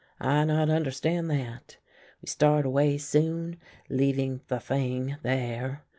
[0.23, 1.77] I not understand that.
[2.23, 3.57] We start away soon,
[3.87, 5.83] leaving the thing there.